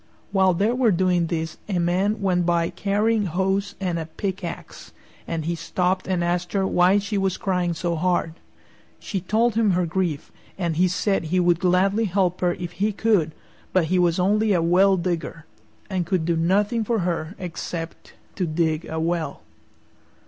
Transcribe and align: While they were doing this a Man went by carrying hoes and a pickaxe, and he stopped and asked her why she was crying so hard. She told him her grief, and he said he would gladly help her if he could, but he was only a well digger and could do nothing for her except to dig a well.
While 0.31 0.55
they 0.55 0.71
were 0.71 0.89
doing 0.89 1.27
this 1.27 1.57
a 1.69 1.77
Man 1.77 2.21
went 2.23 2.43
by 2.43 2.71
carrying 2.71 3.27
hoes 3.27 3.75
and 3.79 3.99
a 3.99 4.07
pickaxe, 4.07 4.93
and 5.27 5.45
he 5.45 5.53
stopped 5.53 6.07
and 6.07 6.23
asked 6.23 6.53
her 6.53 6.65
why 6.65 6.97
she 6.97 7.19
was 7.19 7.37
crying 7.37 7.75
so 7.75 7.95
hard. 7.95 8.33
She 8.99 9.21
told 9.21 9.53
him 9.53 9.73
her 9.77 9.85
grief, 9.85 10.31
and 10.57 10.75
he 10.75 10.87
said 10.87 11.25
he 11.25 11.39
would 11.39 11.59
gladly 11.59 12.05
help 12.05 12.41
her 12.41 12.55
if 12.55 12.71
he 12.71 12.91
could, 12.91 13.35
but 13.73 13.85
he 13.93 13.99
was 13.99 14.17
only 14.17 14.53
a 14.53 14.61
well 14.63 14.97
digger 14.97 15.45
and 15.87 16.03
could 16.03 16.25
do 16.25 16.35
nothing 16.35 16.83
for 16.83 17.01
her 17.01 17.35
except 17.37 18.13
to 18.37 18.47
dig 18.47 18.85
a 18.89 18.99
well. 18.99 19.41